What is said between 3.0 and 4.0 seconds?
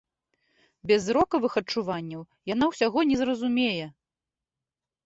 не зразумее.